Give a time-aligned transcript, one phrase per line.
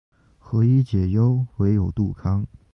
[0.39, 2.47] 何以解忧，唯有杜康